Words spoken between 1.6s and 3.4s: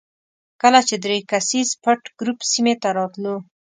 پټ ګروپ سیمې ته راتلو.